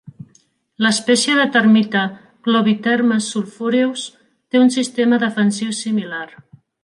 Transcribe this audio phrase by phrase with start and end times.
[0.85, 2.01] L'espècie de termita
[2.47, 6.27] "Globitermes sulphureus" té un sistema defensiu similar.